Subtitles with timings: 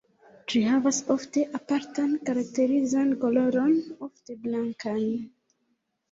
[0.51, 3.75] Ĝi havas ofte apartan karakterizan koloron
[4.07, 5.05] ofte blankan.